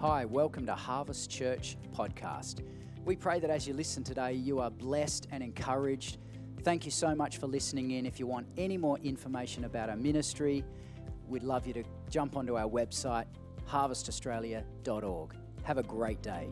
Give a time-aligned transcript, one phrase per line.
[0.00, 2.62] Hi, welcome to Harvest Church Podcast.
[3.04, 6.16] We pray that as you listen today, you are blessed and encouraged.
[6.62, 8.06] Thank you so much for listening in.
[8.06, 10.64] If you want any more information about our ministry,
[11.28, 13.26] we'd love you to jump onto our website,
[13.68, 15.34] harvestaustralia.org.
[15.64, 16.48] Have a great day.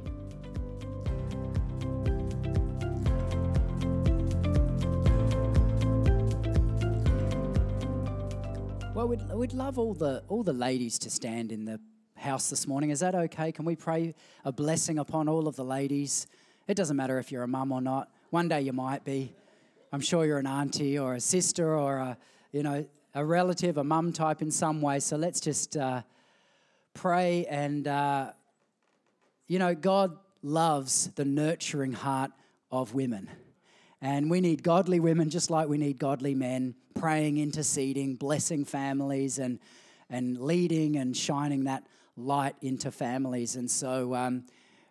[8.94, 11.80] Well, we'd, we'd love all the, all the ladies to stand in the
[12.18, 12.90] house this morning.
[12.90, 13.52] Is that okay?
[13.52, 14.14] Can we pray
[14.44, 16.26] a blessing upon all of the ladies?
[16.66, 18.10] It doesn't matter if you're a mum or not.
[18.30, 19.32] One day you might be.
[19.92, 22.18] I'm sure you're an auntie or a sister or a,
[22.52, 25.00] you know, a relative, a mum type in some way.
[25.00, 26.02] So let's just uh,
[26.92, 27.46] pray.
[27.46, 28.32] And, uh,
[29.46, 32.32] you know, God loves the nurturing heart
[32.70, 33.30] of women.
[34.00, 39.38] And we need godly women just like we need godly men praying, interceding, blessing families,
[39.38, 39.58] and,
[40.10, 41.84] and leading and shining that
[42.18, 43.56] light into families.
[43.56, 44.44] And so um,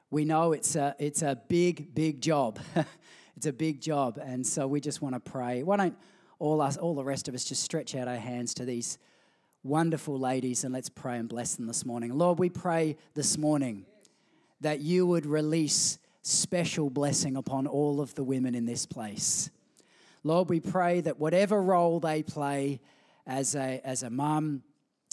[0.09, 2.59] we know it's a, it's a big, big job.
[3.37, 4.19] it's a big job.
[4.23, 5.63] And so we just want to pray.
[5.63, 5.97] Why don't
[6.39, 8.97] all us, all the rest of us, just stretch out our hands to these
[9.63, 12.17] wonderful ladies and let's pray and bless them this morning.
[12.17, 13.85] Lord, we pray this morning
[14.61, 19.49] that you would release special blessing upon all of the women in this place.
[20.23, 22.81] Lord, we pray that whatever role they play
[23.25, 24.63] as a, as a mum,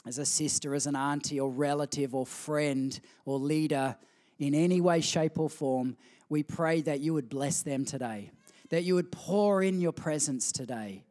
[0.07, 3.97] as a sister, as an auntie, or relative, or friend, or leader,
[4.39, 5.97] in any way, shape, or form,
[6.29, 8.31] we pray that you would bless them today,
[8.71, 11.05] that you would pour in your presence today,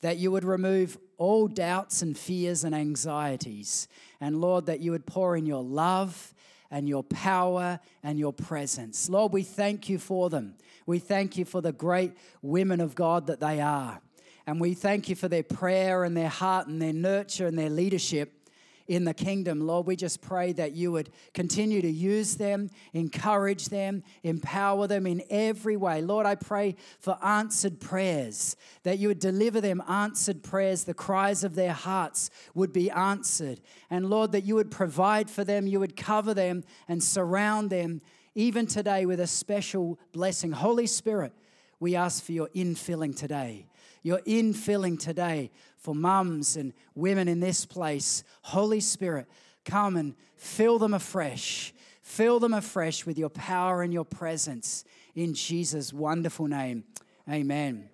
[0.00, 3.88] that you would remove all doubts and fears and anxieties,
[4.20, 6.34] and Lord, that you would pour in your love
[6.70, 9.08] and your power and your presence.
[9.08, 10.56] Lord, we thank you for them.
[10.86, 14.00] We thank you for the great women of God that they are.
[14.46, 17.70] And we thank you for their prayer and their heart and their nurture and their
[17.70, 18.44] leadership
[18.86, 19.66] in the kingdom.
[19.66, 25.06] Lord, we just pray that you would continue to use them, encourage them, empower them
[25.06, 26.02] in every way.
[26.02, 31.44] Lord, I pray for answered prayers, that you would deliver them answered prayers, the cries
[31.44, 33.60] of their hearts would be answered.
[33.90, 38.02] And Lord, that you would provide for them, you would cover them and surround them,
[38.34, 40.52] even today, with a special blessing.
[40.52, 41.32] Holy Spirit,
[41.80, 43.66] we ask for your infilling today
[44.04, 48.22] your infilling today for mums and women in this place.
[48.42, 49.26] Holy Spirit,
[49.64, 51.74] come and fill them afresh.
[52.02, 54.84] Fill them afresh with your power and your presence
[55.16, 56.84] in Jesus' wonderful name.
[57.28, 57.88] Amen.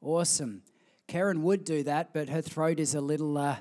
[0.00, 0.62] Awesome.
[1.08, 3.56] Karen would do that, but her throat is a little uh,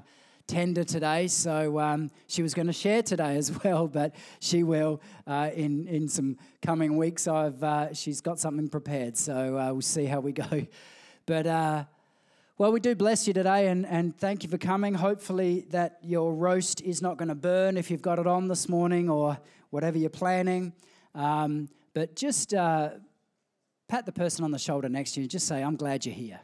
[0.48, 5.02] tender today, so um, she was going to share today as well, but she will
[5.26, 7.28] uh, in in some coming weeks.
[7.28, 10.68] I've uh, she's got something prepared, so uh, we'll see how we go.
[11.26, 11.86] But, uh,
[12.58, 14.94] well, we do bless you today and, and thank you for coming.
[14.94, 18.70] Hopefully, that your roast is not going to burn if you've got it on this
[18.70, 19.38] morning or
[19.70, 20.74] whatever you're planning.
[21.16, 22.92] Um, but just uh,
[23.88, 25.24] pat the person on the shoulder next to you.
[25.24, 26.40] and Just say, I'm glad you're here.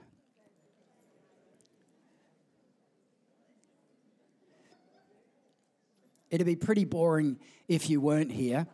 [6.30, 8.68] It'd be pretty boring if you weren't here.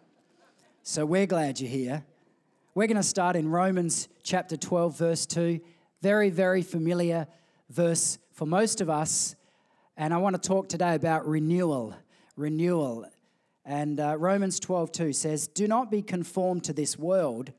[0.81, 2.03] So we're glad you're here.
[2.75, 5.59] We're going to start in Romans chapter 12, verse 2.
[6.03, 7.27] Very, very familiar
[7.69, 9.37] verse for most of us.
[9.95, 11.95] And I want to talk today about renewal.
[12.35, 13.05] Renewal.
[13.63, 17.53] And uh, Romans 12, 2 says, Do not be conformed to this world,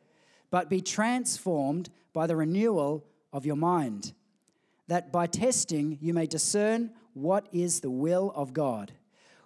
[0.51, 4.13] but be transformed by the renewal of your mind,
[4.89, 8.93] that by testing you may discern what is the will of God,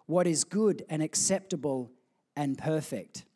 [0.06, 1.92] what is good and acceptable
[2.34, 3.26] and perfect.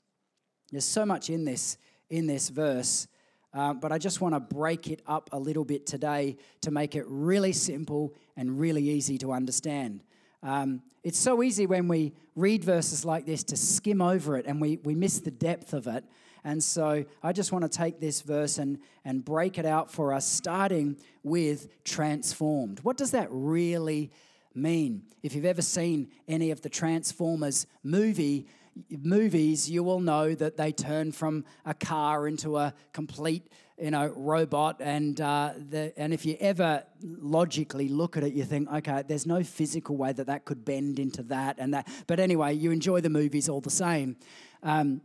[0.73, 1.79] There's so much in this
[2.11, 3.06] in this verse,
[3.55, 6.95] um, but I just want to break it up a little bit today to make
[6.95, 10.01] it really simple and really easy to understand.
[10.43, 14.61] Um, it's so easy when we read verses like this to skim over it and
[14.61, 16.05] we, we miss the depth of it.
[16.45, 20.12] And so I just want to take this verse and, and break it out for
[20.12, 22.81] us, starting with transformed.
[22.81, 24.11] What does that really
[24.55, 25.03] mean?
[25.23, 28.47] If you've ever seen any of the Transformers movie,
[28.91, 33.49] movies, you will know that they turn from a car into a complete,
[33.79, 34.77] you know, robot.
[34.81, 39.27] And uh, the, and if you ever logically look at it, you think, okay, there's
[39.27, 41.89] no physical way that that could bend into that and that.
[42.07, 44.17] But anyway, you enjoy the movies all the same.
[44.63, 45.03] Um,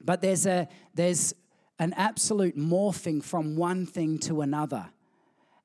[0.00, 1.34] but there's a there's
[1.78, 4.90] an absolute morphing from one thing to another,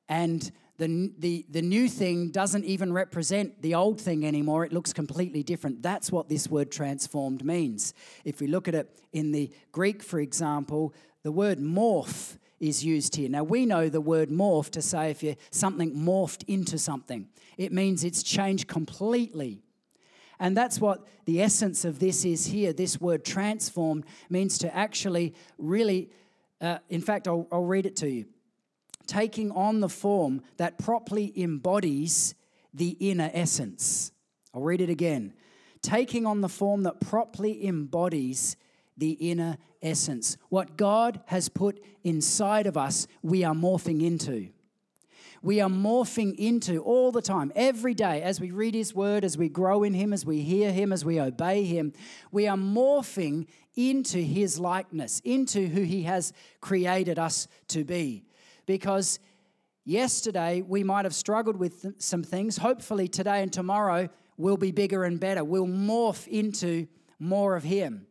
[0.07, 4.65] and the, the, the new thing doesn't even represent the old thing anymore.
[4.65, 5.83] It looks completely different.
[5.83, 7.93] That's what this word transformed means.
[8.25, 10.93] If we look at it in the Greek, for example,
[11.23, 13.29] the word morph is used here.
[13.29, 17.27] Now we know the word morph to say if you something morphed into something.
[17.57, 19.61] It means it's changed completely.
[20.39, 22.71] And that's what the essence of this is here.
[22.71, 26.09] This word transformed means to actually really,
[26.61, 28.25] uh, in fact, I'll, I'll read it to you.
[29.09, 32.35] Taking on the form that properly embodies
[32.75, 34.11] the inner essence.
[34.53, 35.33] I'll read it again.
[35.81, 38.55] Taking on the form that properly embodies
[38.95, 40.37] the inner essence.
[40.49, 44.49] What God has put inside of us, we are morphing into
[45.41, 49.37] we are morphing into all the time, every day, as we read His Word, as
[49.37, 51.93] we grow in Him, as we hear Him, as we obey Him.
[52.31, 58.25] We are morphing into His likeness, into who He has created us to be.
[58.69, 59.17] Because
[59.83, 62.55] yesterday we might have struggled with some things.
[62.55, 65.43] Hopefully, today and tomorrow will be bigger and better.
[65.43, 66.85] We'll morph into
[67.17, 68.05] more of Him.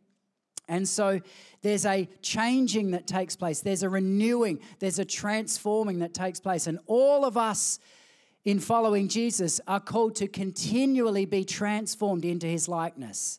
[0.66, 1.20] And so
[1.62, 6.66] there's a changing that takes place, there's a renewing, there's a transforming that takes place.
[6.66, 7.78] And all of us
[8.44, 13.38] in following Jesus are called to continually be transformed into his likeness.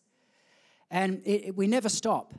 [0.89, 2.33] And it, we never stop.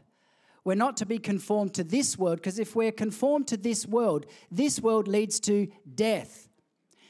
[0.64, 4.26] We're not to be conformed to this world, because if we're conformed to this world,
[4.50, 6.48] this world leads to death.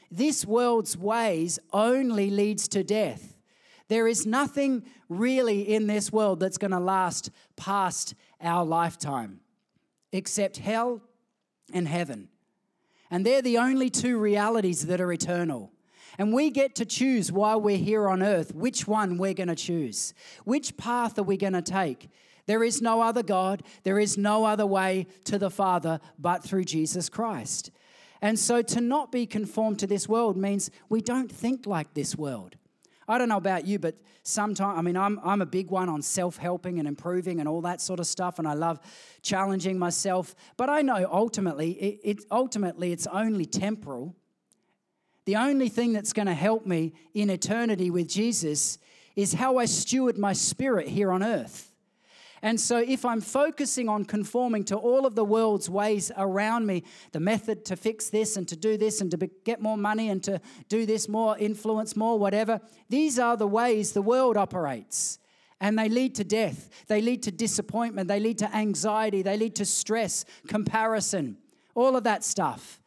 [0.09, 3.35] This world's ways only leads to death.
[3.87, 9.41] There is nothing really in this world that's going to last past our lifetime
[10.13, 11.01] except hell
[11.73, 12.29] and heaven.
[13.09, 15.71] And they're the only two realities that are eternal.
[16.17, 19.55] And we get to choose while we're here on earth which one we're going to
[19.55, 20.13] choose.
[20.43, 22.09] Which path are we going to take?
[22.51, 26.65] There is no other God, there is no other way to the Father but through
[26.65, 27.71] Jesus Christ.
[28.21, 32.13] And so to not be conformed to this world means we don't think like this
[32.13, 32.57] world.
[33.07, 36.01] I don't know about you, but sometimes, I mean, I'm, I'm a big one on
[36.01, 38.81] self helping and improving and all that sort of stuff, and I love
[39.21, 40.35] challenging myself.
[40.57, 44.13] But I know ultimately, it, it ultimately it's only temporal.
[45.23, 48.77] The only thing that's going to help me in eternity with Jesus
[49.15, 51.70] is how I steward my spirit here on earth.
[52.43, 56.83] And so, if I'm focusing on conforming to all of the world's ways around me,
[57.11, 60.23] the method to fix this and to do this and to get more money and
[60.23, 62.59] to do this more, influence more, whatever,
[62.89, 65.19] these are the ways the world operates.
[65.59, 69.55] And they lead to death, they lead to disappointment, they lead to anxiety, they lead
[69.57, 71.37] to stress, comparison,
[71.75, 72.81] all of that stuff.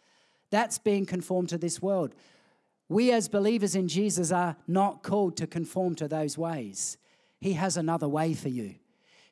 [0.51, 2.15] That's being conformed to this world.
[2.89, 6.99] We, as believers in Jesus, are not called to conform to those ways.
[7.41, 8.75] He has another way for you.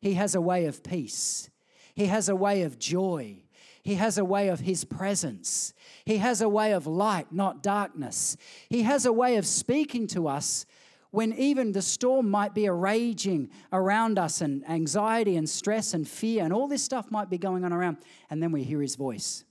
[0.02, 1.49] He has a way of peace.
[1.94, 3.44] He has a way of joy.
[3.82, 5.72] He has a way of His presence.
[6.04, 8.37] He has a way of light, not darkness.
[8.69, 10.66] He has a way of speaking to us
[11.12, 16.43] when even the storm might be raging around us and anxiety and stress and fear
[16.43, 17.98] and all this stuff might be going on around.
[18.28, 19.44] And then we hear His voice.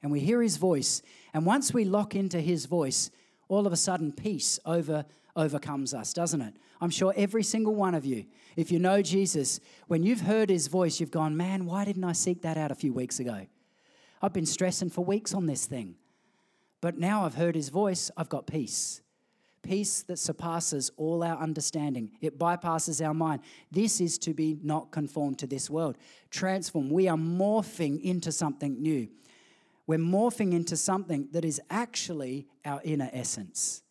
[0.00, 1.02] And we hear His voice.
[1.34, 3.10] And once we lock into His voice,
[3.48, 5.06] all of a sudden peace over
[5.36, 6.54] overcomes us, doesn't it?
[6.80, 8.24] I'm sure every single one of you,
[8.56, 12.12] if you know Jesus, when you've heard his voice, you've gone, man, why didn't I
[12.12, 13.46] seek that out a few weeks ago?
[14.22, 15.96] I've been stressing for weeks on this thing.
[16.80, 19.02] But now I've heard his voice, I've got peace.
[19.62, 22.12] Peace that surpasses all our understanding.
[22.22, 23.42] It bypasses our mind.
[23.70, 25.98] This is to be not conformed to this world.
[26.30, 26.88] Transform.
[26.88, 29.08] We are morphing into something new.
[29.86, 33.82] We're morphing into something that is actually our inner essence.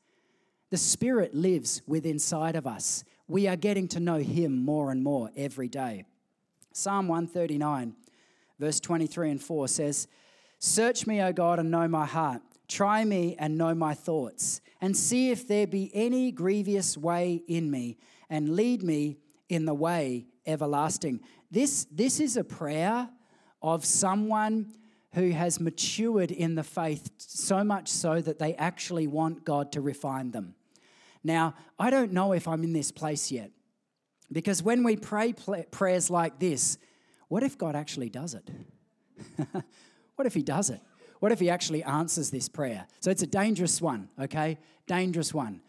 [0.69, 3.03] The Spirit lives within inside of us.
[3.27, 6.05] We are getting to know Him more and more every day.
[6.73, 7.95] Psalm 139,
[8.59, 10.07] verse 23 and 4 says,
[10.59, 12.41] Search me, O God, and know my heart.
[12.67, 17.71] Try me and know my thoughts, and see if there be any grievous way in
[17.71, 17.97] me,
[18.29, 21.21] and lead me in the way everlasting.
[21.49, 23.09] This, this is a prayer
[23.63, 24.71] of someone
[25.13, 29.81] who has matured in the faith so much so that they actually want God to
[29.81, 30.53] refine them.
[31.23, 33.51] Now, I don't know if I'm in this place yet.
[34.31, 35.33] Because when we pray
[35.71, 36.77] prayers like this,
[37.27, 38.49] what if God actually does it?
[40.15, 40.81] what if He does it?
[41.19, 42.88] What if He actually answers this prayer?
[42.99, 44.59] So it's a dangerous one, okay?
[44.88, 45.61] Dangerous one.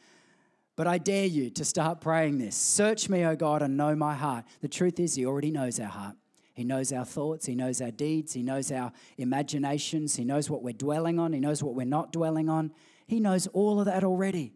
[0.77, 4.15] But I dare you to start praying this Search me, O God, and know my
[4.15, 4.45] heart.
[4.61, 6.17] The truth is, He already knows our heart.
[6.55, 10.63] He knows our thoughts, He knows our deeds, He knows our imaginations, He knows what
[10.63, 12.73] we're dwelling on, He knows what we're not dwelling on.
[13.07, 14.53] He knows all of that already.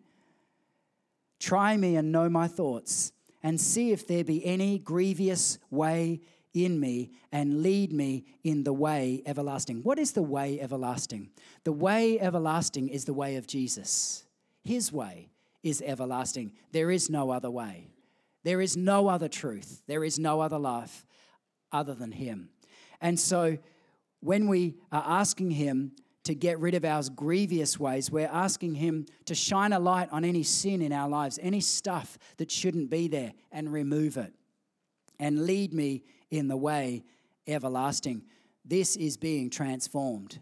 [1.44, 6.22] Try me and know my thoughts, and see if there be any grievous way
[6.54, 9.82] in me, and lead me in the way everlasting.
[9.82, 11.28] What is the way everlasting?
[11.64, 14.24] The way everlasting is the way of Jesus.
[14.62, 15.28] His way
[15.62, 16.52] is everlasting.
[16.72, 17.88] There is no other way.
[18.42, 19.82] There is no other truth.
[19.86, 21.04] There is no other life
[21.70, 22.48] other than Him.
[23.02, 23.58] And so
[24.20, 25.92] when we are asking Him
[26.25, 28.11] to get rid of our grievous ways.
[28.11, 32.19] We're asking Him to shine a light on any sin in our lives, any stuff
[32.38, 34.33] that shouldn't be there, and remove it.
[35.19, 37.04] And lead me in the way
[37.47, 38.23] everlasting.
[38.64, 40.40] This is being transformed.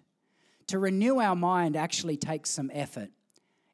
[0.69, 3.11] To renew our mind actually takes some effort.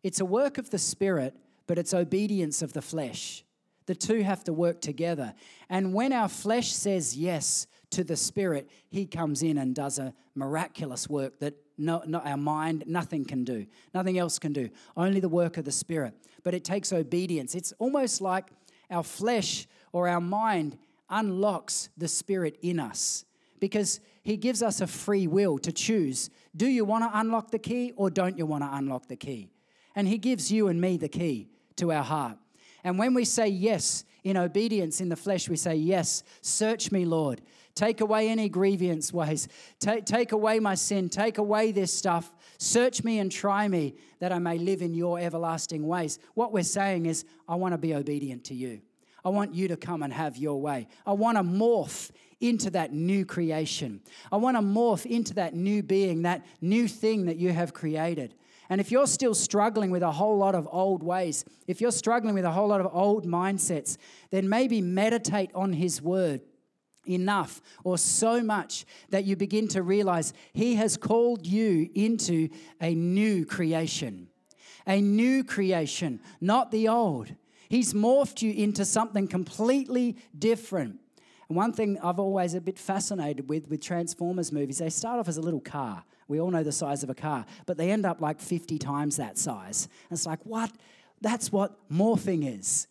[0.02, 1.36] It's a work of the Spirit,
[1.66, 3.44] but it's obedience of the flesh.
[3.86, 5.34] The two have to work together.
[5.68, 10.14] And when our flesh says yes to the Spirit, He comes in and does a
[10.34, 13.66] miraculous work that no, not our mind, nothing can do.
[13.94, 14.68] Nothing else can do.
[14.96, 16.14] Only the work of the Spirit.
[16.42, 17.54] But it takes obedience.
[17.54, 18.50] It's almost like
[18.90, 20.76] our flesh or our mind
[21.08, 23.24] unlocks the Spirit in us
[23.60, 27.58] because He gives us a free will to choose do you want to unlock the
[27.58, 29.48] key or don't you want to unlock the key?
[29.94, 32.38] And He gives you and me the key to our heart.
[32.84, 37.04] And when we say yes in obedience in the flesh, we say, Yes, search me,
[37.04, 37.40] Lord.
[37.78, 39.46] Take away any grievance ways.
[39.78, 41.08] Take, take away my sin.
[41.08, 42.32] Take away this stuff.
[42.58, 46.18] Search me and try me that I may live in your everlasting ways.
[46.34, 48.80] What we're saying is, I want to be obedient to you.
[49.24, 50.88] I want you to come and have your way.
[51.06, 54.00] I want to morph into that new creation.
[54.32, 58.34] I want to morph into that new being, that new thing that you have created.
[58.68, 62.34] And if you're still struggling with a whole lot of old ways, if you're struggling
[62.34, 63.98] with a whole lot of old mindsets,
[64.30, 66.40] then maybe meditate on His Word
[67.08, 72.48] enough or so much that you begin to realize He has called you into
[72.80, 74.28] a new creation.
[74.86, 77.34] A new creation, not the old.
[77.68, 80.98] He's morphed you into something completely different.
[81.48, 85.28] And one thing I've always a bit fascinated with with Transformers movies, they start off
[85.28, 86.04] as a little car.
[86.28, 89.16] We all know the size of a car, but they end up like 50 times
[89.16, 89.88] that size.
[90.10, 90.70] And it's like, what?
[91.20, 92.86] That's what morphing is.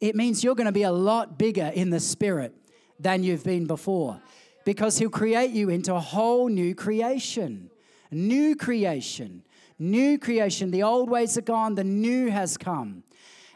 [0.00, 2.54] It means you're going to be a lot bigger in the spirit
[3.02, 4.20] than you've been before
[4.64, 7.70] because he'll create you into a whole new creation.
[8.10, 9.42] New creation.
[9.78, 10.70] New creation.
[10.70, 13.02] The old ways are gone, the new has come.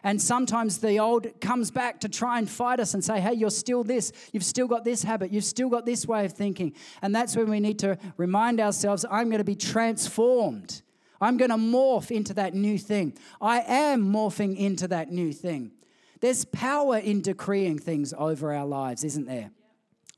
[0.02, 3.50] And sometimes the old comes back to try and fight us and say, hey, you're
[3.50, 4.12] still this.
[4.32, 5.32] You've still got this habit.
[5.32, 6.74] You've still got this way of thinking.
[7.02, 10.82] And that's when we need to remind ourselves I'm going to be transformed.
[11.20, 13.16] I'm going to morph into that new thing.
[13.40, 15.72] I am morphing into that new thing.
[16.20, 19.50] There's power in decreeing things over our lives, isn't there?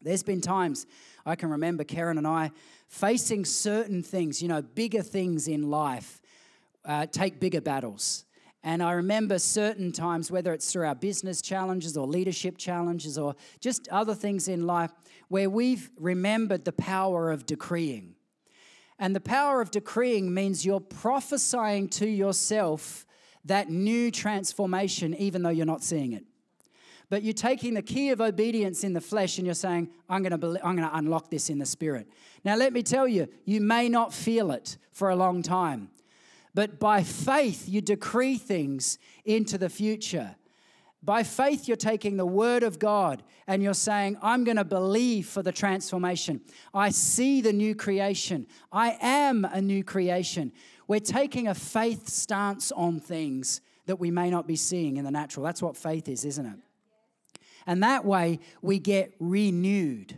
[0.00, 0.86] There's been times
[1.26, 2.52] I can remember Karen and I
[2.86, 6.20] facing certain things, you know, bigger things in life,
[6.84, 8.24] uh, take bigger battles.
[8.62, 13.34] And I remember certain times, whether it's through our business challenges or leadership challenges or
[13.60, 14.90] just other things in life,
[15.28, 18.14] where we've remembered the power of decreeing.
[18.98, 23.06] And the power of decreeing means you're prophesying to yourself
[23.48, 26.24] that new transformation, even though you're not seeing it.
[27.10, 30.38] But you're taking the key of obedience in the flesh and you're saying, I'm going,
[30.38, 32.06] to I'm going to unlock this in the spirit.
[32.44, 35.90] Now, let me tell you, you may not feel it for a long time.
[36.54, 40.36] But by faith, you decree things into the future.
[41.02, 45.28] By faith, you're taking the word of God and you're saying, I'm going to believe
[45.28, 46.40] for the transformation.
[46.74, 48.46] I see the new creation.
[48.72, 50.52] I am a new creation.
[50.88, 55.10] We're taking a faith stance on things that we may not be seeing in the
[55.10, 55.44] natural.
[55.44, 57.40] That's what faith is, isn't it?
[57.66, 60.16] And that way, we get renewed.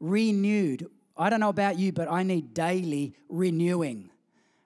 [0.00, 0.88] Renewed.
[1.16, 4.10] I don't know about you, but I need daily renewing.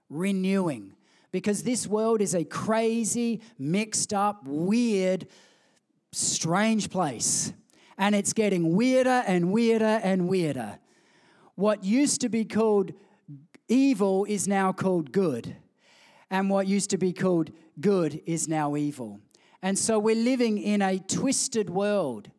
[0.08, 0.94] Renewing
[1.32, 5.26] because this world is a crazy, mixed up, weird,
[6.12, 7.52] strange place.
[7.98, 10.78] And it's getting weirder and weirder and weirder.
[11.54, 12.92] What used to be called
[13.70, 15.56] evil is now called good.
[16.30, 17.50] And what used to be called
[17.80, 19.20] good is now evil.
[19.62, 22.30] And so we're living in a twisted world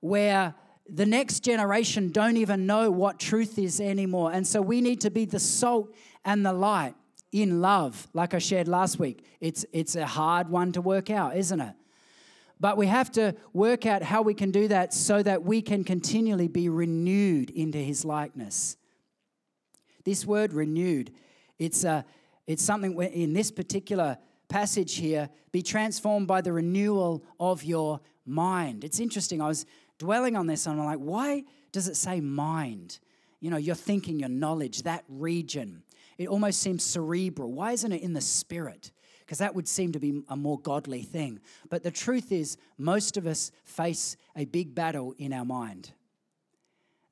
[0.00, 0.54] where
[0.88, 4.32] the next generation don't even know what truth is anymore.
[4.32, 5.94] And so we need to be the salt
[6.24, 6.94] and the light
[7.30, 9.24] in love, like I shared last week.
[9.40, 11.74] It's, it's a hard one to work out, isn't it?
[12.58, 15.84] But we have to work out how we can do that so that we can
[15.84, 18.77] continually be renewed into his likeness.
[20.08, 21.10] This word renewed,
[21.58, 22.02] it's, a,
[22.46, 24.16] it's something in this particular
[24.48, 28.84] passage here be transformed by the renewal of your mind.
[28.84, 29.42] It's interesting.
[29.42, 29.66] I was
[29.98, 33.00] dwelling on this and I'm like, why does it say mind?
[33.40, 35.82] You know, your thinking, your knowledge, that region.
[36.16, 37.52] It almost seems cerebral.
[37.52, 38.92] Why isn't it in the spirit?
[39.20, 41.38] Because that would seem to be a more godly thing.
[41.68, 45.92] But the truth is, most of us face a big battle in our mind.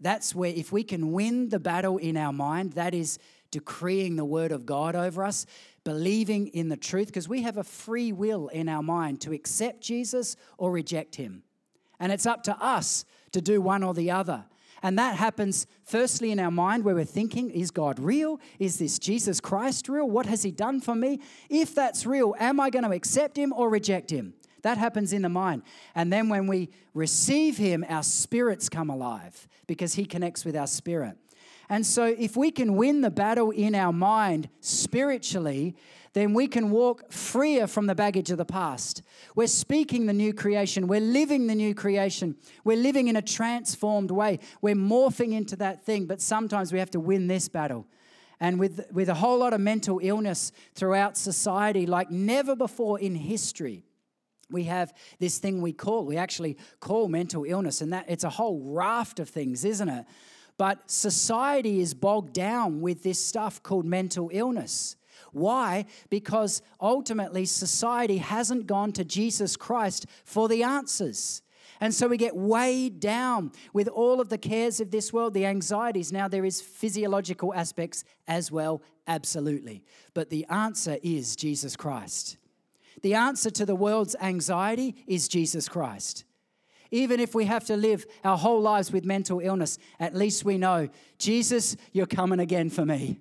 [0.00, 3.19] That's where, if we can win the battle in our mind, that is
[3.50, 5.47] decreeing the word of God over us,
[5.85, 9.81] believing in the truth, because we have a free will in our mind to accept
[9.81, 11.43] Jesus or reject him.
[11.99, 14.45] And it's up to us to do one or the other.
[14.83, 18.38] And that happens firstly in our mind where we're thinking, is God real?
[18.59, 20.09] Is this Jesus Christ real?
[20.09, 21.21] What has he done for me?
[21.49, 24.35] If that's real, am I going to accept him or reject him?
[24.62, 25.62] That happens in the mind.
[25.94, 30.66] And then when we receive him, our spirits come alive because he connects with our
[30.66, 31.16] spirit.
[31.68, 35.75] And so, if we can win the battle in our mind spiritually,
[36.12, 39.02] then we can walk freer from the baggage of the past.
[39.34, 40.86] We're speaking the new creation.
[40.86, 42.36] We're living the new creation.
[42.64, 44.38] We're living in a transformed way.
[44.62, 47.86] We're morphing into that thing, but sometimes we have to win this battle.
[48.40, 53.14] And with, with a whole lot of mental illness throughout society, like never before in
[53.14, 53.84] history,
[54.50, 58.31] we have this thing we call, we actually call mental illness, and that it's a
[58.31, 60.07] whole raft of things, isn't it?
[60.59, 64.97] But society is bogged down with this stuff called mental illness.
[65.33, 65.85] Why?
[66.09, 71.43] Because ultimately society hasn't gone to Jesus Christ for the answers.
[71.79, 75.45] And so we get weighed down with all of the cares of this world, the
[75.45, 76.11] anxieties.
[76.11, 79.85] Now, there is physiological aspects as well, absolutely.
[80.15, 82.38] But the answer is Jesus Christ.
[83.03, 86.25] The answer to the world's anxiety is Jesus Christ.
[86.91, 90.57] Even if we have to live our whole lives with mental illness, at least we
[90.57, 90.88] know,
[91.19, 93.19] Jesus, you're coming again for me.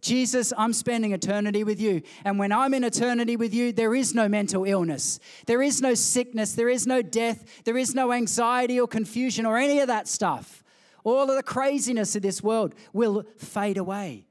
[0.00, 2.02] Jesus, I'm spending eternity with you.
[2.24, 5.94] And when I'm in eternity with you, there is no mental illness, there is no
[5.94, 10.08] sickness, there is no death, there is no anxiety or confusion or any of that
[10.08, 10.64] stuff.
[11.04, 14.26] All of the craziness of this world will fade away.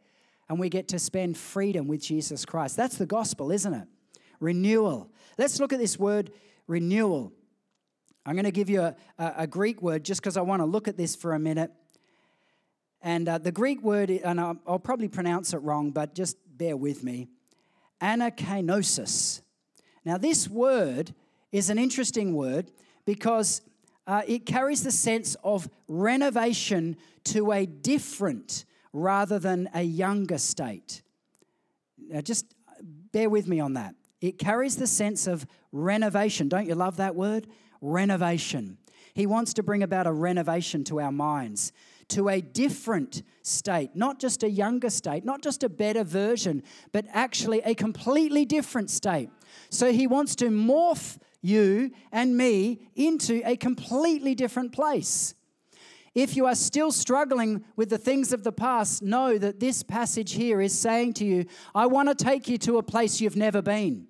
[0.48, 2.76] And we get to spend freedom with Jesus Christ.
[2.76, 3.88] That's the gospel, isn't it?
[4.40, 5.10] Renewal.
[5.38, 6.32] Let's look at this word
[6.68, 7.34] renewal.
[8.26, 10.66] I'm going to give you a, a, a Greek word just because I want to
[10.66, 11.72] look at this for a minute.
[13.02, 16.76] And uh, the Greek word, and I'll, I'll, probably pronounce it wrong, but just bear
[16.76, 17.28] with me
[18.02, 19.42] anakainosis.
[20.06, 21.14] Now, this word
[21.52, 22.72] is an interesting word
[23.06, 23.62] because
[24.08, 31.02] uh, it carries the sense of renovation to a different rather than a younger state.
[31.98, 32.46] Now, just
[33.12, 33.96] bear with me on that.
[34.22, 36.50] It carries the sense of renovation.
[36.50, 37.48] Don't you love that word?
[37.82, 38.78] Renovation.
[39.14, 41.72] He wants to bring about a renovation to our minds
[42.10, 47.06] to a different state, not just a younger state, not just a better version, but
[47.14, 49.30] actually a completely different state.
[49.70, 55.36] So he wants to morph you and me into a completely different place.
[56.16, 60.34] If you are still struggling with the things of the past, know that this passage
[60.34, 63.62] here is saying to you, I want to take you to a place you've never
[63.62, 64.09] been.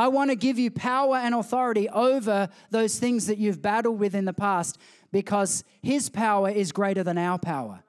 [0.00, 4.14] I want to give you power and authority over those things that you've battled with
[4.14, 4.78] in the past
[5.12, 7.82] because His power is greater than our power.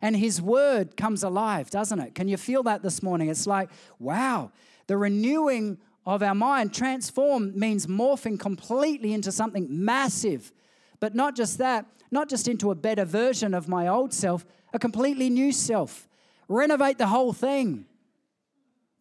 [0.00, 2.16] And His word comes alive, doesn't it?
[2.16, 3.28] Can you feel that this morning?
[3.28, 3.70] It's like,
[4.00, 4.50] wow,
[4.88, 10.50] the renewing of our mind, transform means morphing completely into something massive.
[10.98, 14.80] But not just that, not just into a better version of my old self, a
[14.80, 16.08] completely new self.
[16.48, 17.86] Renovate the whole thing.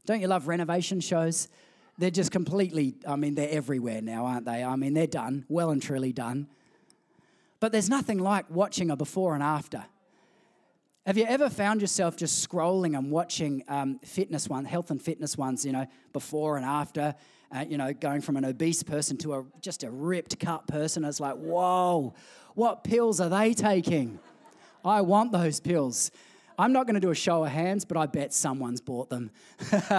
[0.06, 1.48] Don't you love renovation shows?
[2.02, 4.64] They're just completely, I mean, they're everywhere now, aren't they?
[4.64, 6.48] I mean, they're done, well and truly done.
[7.60, 9.86] But there's nothing like watching a before and after.
[11.06, 15.38] Have you ever found yourself just scrolling and watching um, fitness one, health and fitness
[15.38, 17.14] ones, you know, before and after,
[17.56, 21.06] uh, you know, going from an obese person to a just a ripped cut person?
[21.06, 22.16] It's like, whoa,
[22.56, 24.20] what pills are they taking?
[24.84, 26.10] I want those pills.
[26.58, 29.32] I'm not going to do a show of hands, but I bet someone's bought them.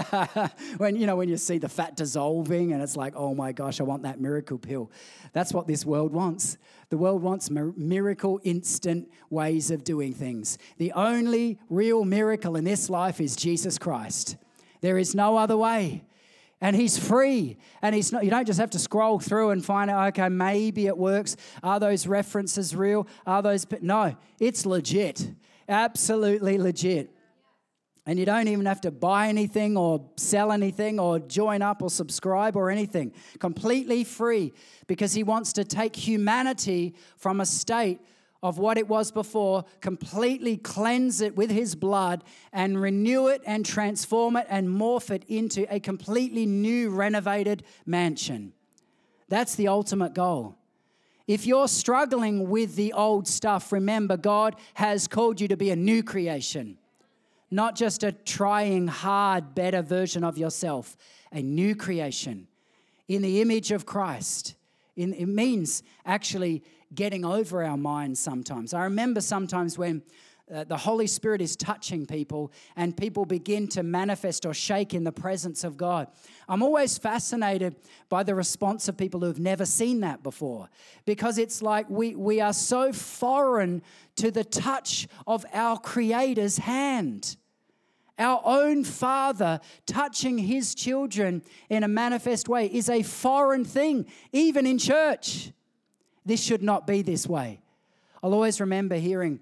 [0.78, 3.80] when you know when you see the fat dissolving and it's like, "Oh my gosh,
[3.80, 4.90] I want that miracle pill."
[5.32, 6.58] That's what this world wants.
[6.90, 10.58] The world wants miracle instant ways of doing things.
[10.78, 14.36] The only real miracle in this life is Jesus Christ.
[14.80, 16.04] There is no other way
[16.62, 19.90] and he's free and he's not you don't just have to scroll through and find
[19.90, 25.28] out okay maybe it works are those references real are those no it's legit
[25.72, 27.11] Absolutely legit.
[28.04, 31.88] And you don't even have to buy anything or sell anything or join up or
[31.88, 33.12] subscribe or anything.
[33.38, 34.52] Completely free
[34.87, 38.00] because he wants to take humanity from a state
[38.42, 43.64] of what it was before, completely cleanse it with his blood and renew it and
[43.64, 48.52] transform it and morph it into a completely new, renovated mansion.
[49.28, 50.58] That's the ultimate goal.
[51.26, 55.76] If you're struggling with the old stuff, remember God has called you to be a
[55.76, 56.78] new creation,
[57.50, 60.96] not just a trying hard, better version of yourself,
[61.30, 62.48] a new creation
[63.08, 64.54] in the image of Christ.
[64.96, 66.62] In, it means actually
[66.94, 68.74] getting over our minds sometimes.
[68.74, 70.02] I remember sometimes when
[70.52, 75.04] uh, the Holy Spirit is touching people and people begin to manifest or shake in
[75.04, 76.08] the presence of God.
[76.48, 77.76] I'm always fascinated
[78.08, 80.68] by the response of people who've never seen that before
[81.06, 83.82] because it's like we, we are so foreign
[84.16, 87.36] to the touch of our Creator's hand.
[88.18, 94.66] Our own Father touching His children in a manifest way is a foreign thing, even
[94.66, 95.50] in church.
[96.26, 97.62] This should not be this way.
[98.22, 99.40] I'll always remember hearing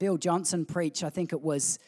[0.00, 1.78] Bill Johnson preach, I think it was,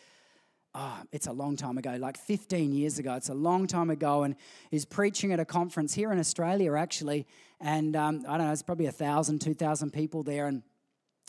[0.75, 3.15] oh, it's a long time ago, like 15 years ago.
[3.15, 4.25] It's a long time ago.
[4.25, 4.37] And
[4.71, 7.27] he's preaching at a conference here in Australia, actually.
[7.59, 10.47] And um, I don't know, it's probably a thousand, two thousand people there.
[10.47, 10.63] And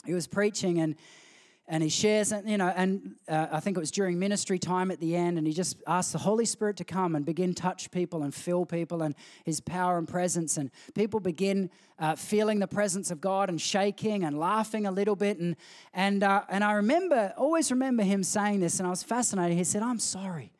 [0.04, 0.94] he was preaching, and
[1.66, 4.90] and he shares and you know, and uh, I think it was during ministry time
[4.90, 7.90] at the end, and he just asked the Holy Spirit to come and begin touch
[7.90, 12.66] people and fill people and his power and presence, and people begin uh, feeling the
[12.66, 15.56] presence of God and shaking and laughing a little bit, and
[15.94, 19.56] and uh, and I remember, always remember him saying this, and I was fascinated.
[19.56, 20.52] He said, "I'm sorry,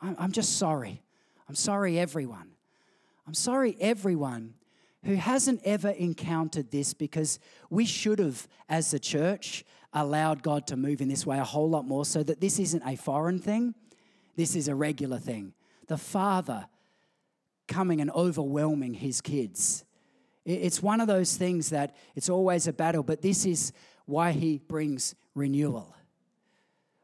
[0.00, 1.02] I'm, I'm just sorry,
[1.48, 2.50] I'm sorry, everyone,
[3.26, 4.54] I'm sorry, everyone."
[5.04, 7.38] Who hasn't ever encountered this because
[7.70, 9.64] we should have, as a church,
[9.96, 12.82] allowed God to move in this way a whole lot more so that this isn't
[12.86, 13.74] a foreign thing,
[14.36, 15.54] this is a regular thing.
[15.88, 16.66] The Father
[17.66, 19.84] coming and overwhelming his kids.
[20.44, 23.72] It's one of those things that it's always a battle, but this is
[24.04, 25.94] why he brings renewal.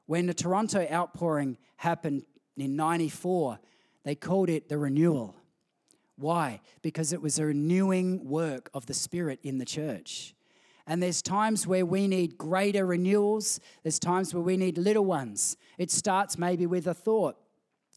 [0.07, 2.24] When the Toronto outpouring happened
[2.57, 3.59] in 94,
[4.05, 5.35] they called it the renewal.
[6.16, 6.61] Why?
[6.83, 10.35] Because it was a renewing work of the Spirit in the church.
[10.92, 15.57] And there's times where we need greater renewals, there's times where we need little ones.
[15.78, 17.37] It starts maybe with a thought.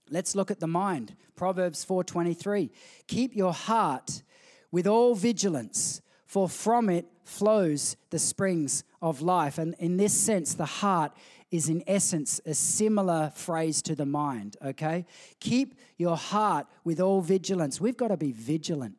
[0.09, 1.13] Let's look at the mind.
[1.35, 2.71] Proverbs 4:23.
[3.07, 4.23] Keep your heart
[4.71, 9.57] with all vigilance, for from it flows the springs of life.
[9.57, 11.11] And in this sense, the heart
[11.51, 15.05] is in essence a similar phrase to the mind, okay?
[15.41, 17.81] Keep your heart with all vigilance.
[17.81, 18.95] We've got to be vigilant.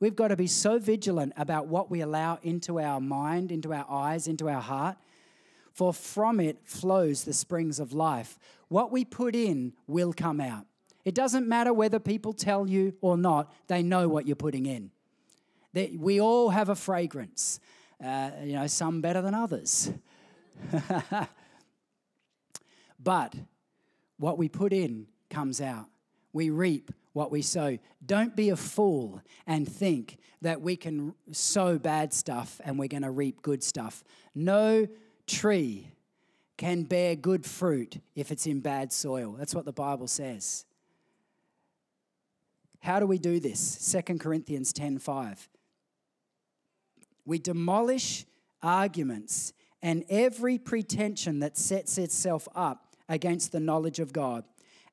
[0.00, 3.86] We've got to be so vigilant about what we allow into our mind, into our
[3.90, 4.96] eyes, into our heart,
[5.72, 8.38] for from it flows the springs of life.
[8.68, 10.66] What we put in will come out.
[11.04, 14.90] It doesn't matter whether people tell you or not, they know what you're putting in.
[15.96, 17.60] we all have a fragrance,
[18.04, 19.90] uh, you know, some better than others.
[23.00, 23.34] but
[24.18, 25.86] what we put in comes out.
[26.32, 27.78] We reap what we sow.
[28.04, 33.02] Don't be a fool and think that we can sow bad stuff and we're going
[33.02, 34.04] to reap good stuff.
[34.34, 34.86] No
[35.26, 35.90] tree
[36.56, 39.34] can bear good fruit if it's in bad soil.
[39.38, 40.64] That's what the Bible says.
[42.80, 43.60] How do we do this?
[43.92, 45.48] 2 Corinthians 10:5.
[47.24, 48.24] We demolish
[48.62, 54.44] arguments and every pretension that sets itself up against the knowledge of God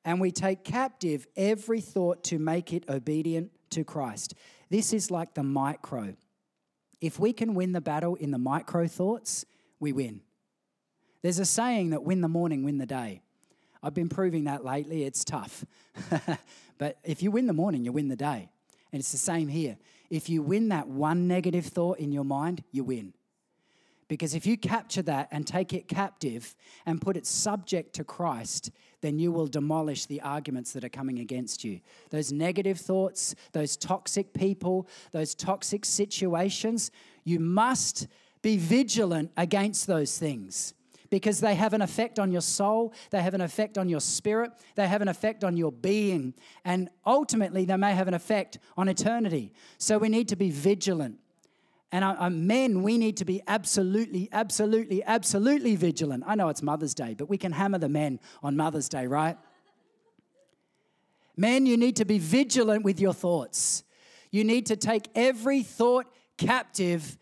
[0.06, 4.34] and we take captive every thought to make it obedient to Christ.
[4.70, 6.14] This is like the micro.
[7.00, 9.44] If we can win the battle in the micro thoughts,
[9.80, 10.22] we win.
[11.22, 13.20] There's a saying that win the morning, win the day.
[13.82, 15.02] I've been proving that lately.
[15.02, 15.64] It's tough.
[16.78, 18.48] but if you win the morning, you win the day.
[18.92, 19.76] And it's the same here.
[20.08, 23.12] If you win that one negative thought in your mind, you win.
[24.08, 28.70] Because if you capture that and take it captive and put it subject to Christ,
[29.00, 31.80] then you will demolish the arguments that are coming against you.
[32.10, 36.92] Those negative thoughts, those toxic people, those toxic situations,
[37.24, 38.06] you must
[38.42, 40.74] be vigilant against those things
[41.10, 44.50] because they have an effect on your soul, they have an effect on your spirit,
[44.74, 48.88] they have an effect on your being, and ultimately they may have an effect on
[48.88, 49.52] eternity.
[49.78, 51.18] So we need to be vigilant.
[51.96, 56.24] And uh, men, we need to be absolutely, absolutely, absolutely vigilant.
[56.26, 59.38] I know it's Mother's Day, but we can hammer the men on Mother's Day, right?
[61.38, 63.82] Men, you need to be vigilant with your thoughts.
[64.30, 66.04] You need to take every thought
[66.36, 67.16] captive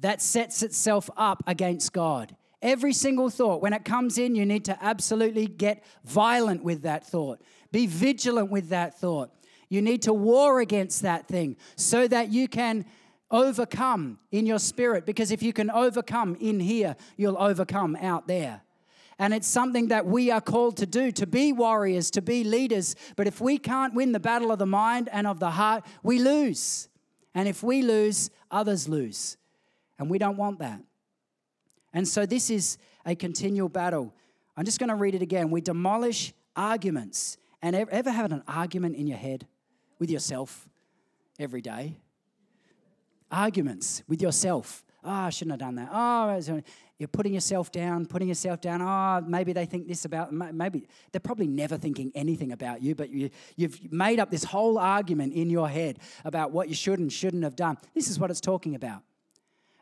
[0.00, 2.34] that sets itself up against God.
[2.60, 7.06] Every single thought, when it comes in, you need to absolutely get violent with that
[7.06, 7.40] thought.
[7.70, 9.30] Be vigilant with that thought.
[9.68, 12.84] You need to war against that thing so that you can
[13.30, 18.62] overcome in your spirit because if you can overcome in here, you'll overcome out there.
[19.18, 22.94] And it's something that we are called to do to be warriors, to be leaders.
[23.16, 26.20] But if we can't win the battle of the mind and of the heart, we
[26.20, 26.88] lose.
[27.34, 29.36] And if we lose, others lose.
[29.98, 30.80] And we don't want that.
[31.92, 34.14] And so this is a continual battle.
[34.56, 35.50] I'm just going to read it again.
[35.50, 37.38] We demolish arguments.
[37.60, 39.48] And ever have an argument in your head
[39.98, 40.68] with yourself
[41.40, 41.96] every day?
[43.30, 44.84] Arguments with yourself.
[45.04, 45.88] Oh, I shouldn't have done that.
[45.92, 46.62] Oh,
[46.98, 48.82] you're putting yourself down, putting yourself down.
[48.82, 53.10] Oh, maybe they think this about, maybe they're probably never thinking anything about you, but
[53.10, 57.12] you, you've made up this whole argument in your head about what you should and
[57.12, 57.78] shouldn't have done.
[57.94, 59.02] This is what it's talking about.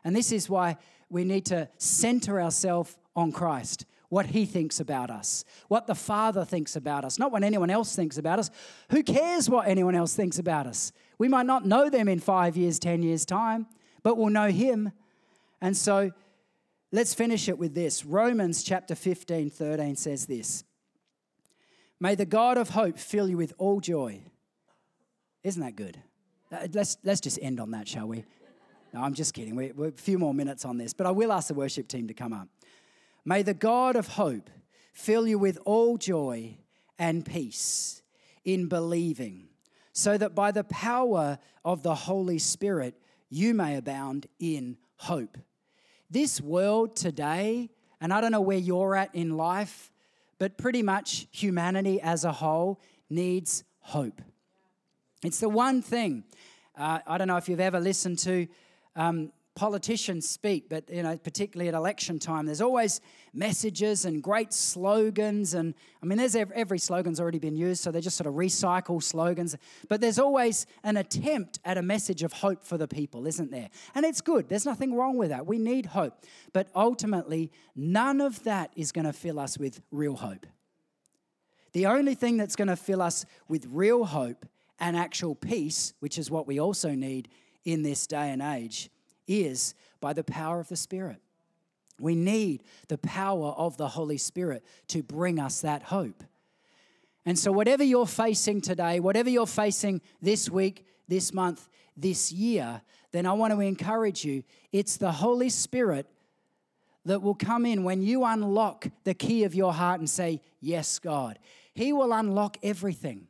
[0.03, 0.77] And this is why
[1.09, 6.45] we need to center ourselves on Christ, what He thinks about us, what the Father
[6.45, 8.51] thinks about us, not what anyone else thinks about us.
[8.91, 10.91] Who cares what anyone else thinks about us?
[11.17, 13.67] We might not know them in five years, 10 years' time,
[14.03, 14.91] but we'll know Him.
[15.61, 16.11] And so,
[16.91, 18.05] Let's finish it with this.
[18.05, 20.63] Romans chapter 15, 13 says this
[21.99, 24.21] May the God of hope fill you with all joy.
[25.43, 25.97] Isn't that good?
[26.51, 28.23] Uh, let's, let's just end on that, shall we?
[28.93, 29.55] No, I'm just kidding.
[29.55, 32.07] We're, we're a few more minutes on this, but I will ask the worship team
[32.07, 32.47] to come up.
[33.25, 34.49] May the God of hope
[34.93, 36.57] fill you with all joy
[36.97, 38.01] and peace
[38.45, 39.46] in believing,
[39.97, 42.93] so that by the power of the Holy Spirit
[43.31, 45.39] you may abound in hope.
[46.07, 49.91] This world today, and I don't know where you're at in life,
[50.37, 52.79] but pretty much humanity as a whole
[53.09, 54.21] needs hope.
[55.23, 56.25] It's the one thing.
[56.77, 58.47] Uh, I don't know if you've ever listened to
[58.95, 63.01] um, politicians speak, but you know, particularly at election time, there's always
[63.33, 65.55] messages and great slogans.
[65.55, 68.35] And I mean, there's every, every slogan's already been used, so they just sort of
[68.35, 69.57] recycle slogans.
[69.89, 73.69] But there's always an attempt at a message of hope for the people, isn't there?
[73.95, 74.47] And it's good.
[74.47, 75.47] There's nothing wrong with that.
[75.47, 76.13] We need hope.
[76.53, 80.45] But ultimately, none of that is going to fill us with real hope.
[81.71, 84.45] The only thing that's going to fill us with real hope
[84.79, 87.27] and actual peace, which is what we also need
[87.65, 88.91] in this day and age,
[89.27, 91.17] is by the power of the Spirit.
[91.99, 96.23] We need the power of the Holy Spirit to bring us that hope.
[97.25, 102.81] And so, whatever you're facing today, whatever you're facing this week, this month, this year,
[103.11, 106.07] then I want to encourage you it's the Holy Spirit
[107.05, 110.99] that will come in when you unlock the key of your heart and say, Yes,
[110.99, 111.39] God.
[111.73, 113.27] He will unlock everything.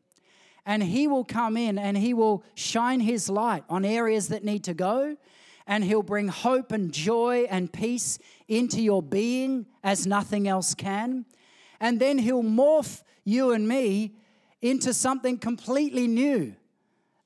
[0.65, 4.63] And He will come in and He will shine His light on areas that need
[4.65, 5.17] to go
[5.67, 11.25] and He'll bring hope and joy and peace into your being as nothing else can.
[11.80, 14.15] And then He'll morph you and me
[14.62, 16.56] into something completely new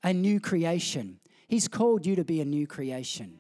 [0.04, 1.19] a new creation.
[1.47, 3.39] He's called you to be a new creation.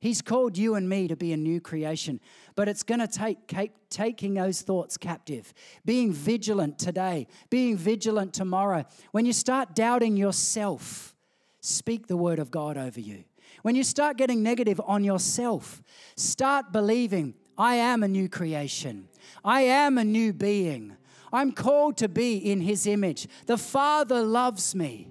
[0.00, 2.20] He's called you and me to be a new creation,
[2.54, 5.52] but it's going to take, take, taking those thoughts captive,
[5.84, 8.84] being vigilant today, being vigilant tomorrow.
[9.10, 11.16] When you start doubting yourself,
[11.60, 13.24] speak the word of God over you.
[13.62, 15.82] When you start getting negative on yourself,
[16.16, 19.08] start believing, I am a new creation.
[19.44, 20.96] I am a new being.
[21.32, 23.26] I'm called to be in His image.
[23.46, 25.08] The Father loves me.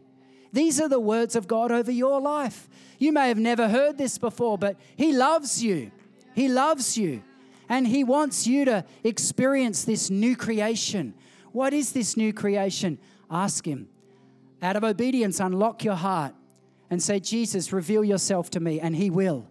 [0.53, 2.69] These are the words of God over your life.
[2.97, 5.91] You may have never heard this before, but He loves you.
[6.33, 7.21] He loves you.
[7.69, 11.13] And He wants you to experience this new creation.
[11.51, 12.97] What is this new creation?
[13.29, 13.89] Ask Him.
[14.61, 16.33] Out of obedience, unlock your heart
[16.89, 19.47] and say, Jesus, reveal yourself to me, and He will.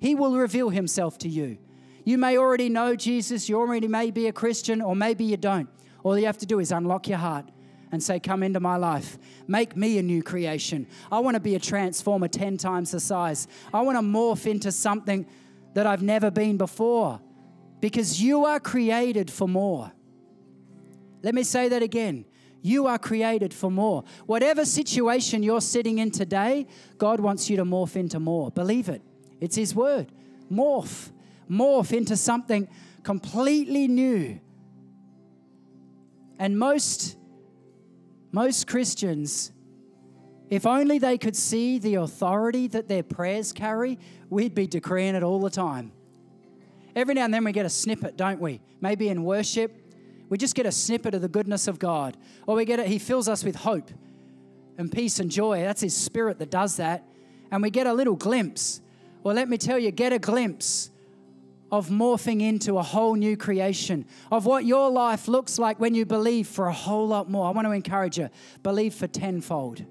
[0.00, 1.58] He will reveal Himself to you.
[2.04, 5.68] You may already know Jesus, you already may be a Christian, or maybe you don't.
[6.02, 7.48] All you have to do is unlock your heart
[7.92, 9.18] and say, Come into my life.
[9.46, 10.86] Make me a new creation.
[11.12, 13.46] I want to be a transformer 10 times the size.
[13.72, 15.26] I want to morph into something
[15.74, 17.20] that I've never been before
[17.80, 19.92] because you are created for more.
[21.22, 22.24] Let me say that again.
[22.62, 24.04] You are created for more.
[24.26, 28.50] Whatever situation you're sitting in today, God wants you to morph into more.
[28.52, 29.02] Believe it.
[29.40, 30.12] It's His word.
[30.50, 31.10] Morph.
[31.50, 32.68] Morph into something
[33.02, 34.40] completely new.
[36.38, 37.16] And most,
[38.30, 39.52] most Christians,
[40.48, 43.98] if only they could see the authority that their prayers carry,
[44.30, 45.92] we'd be decreeing it all the time.
[46.94, 48.60] Every now and then we get a snippet, don't we?
[48.80, 49.81] Maybe in worship,
[50.32, 52.16] we just get a snippet of the goodness of God.
[52.46, 53.90] Or we get it, He fills us with hope
[54.78, 55.60] and peace and joy.
[55.60, 57.04] That's His Spirit that does that.
[57.50, 58.80] And we get a little glimpse.
[59.22, 60.90] Well, let me tell you, get a glimpse
[61.70, 66.06] of morphing into a whole new creation, of what your life looks like when you
[66.06, 67.46] believe for a whole lot more.
[67.46, 68.30] I want to encourage you
[68.62, 69.84] believe for tenfold.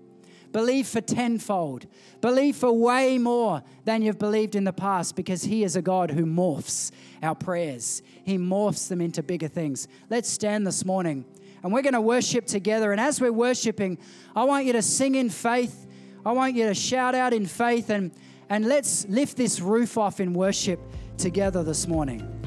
[0.51, 1.87] Believe for tenfold.
[2.19, 6.11] Believe for way more than you've believed in the past because He is a God
[6.11, 6.91] who morphs
[7.23, 8.01] our prayers.
[8.23, 9.87] He morphs them into bigger things.
[10.09, 11.25] Let's stand this morning
[11.63, 12.91] and we're going to worship together.
[12.91, 13.97] And as we're worshiping,
[14.35, 15.87] I want you to sing in faith.
[16.25, 18.11] I want you to shout out in faith and,
[18.49, 20.79] and let's lift this roof off in worship
[21.17, 22.40] together this morning.